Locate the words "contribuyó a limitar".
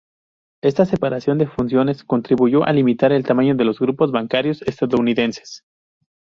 2.03-3.11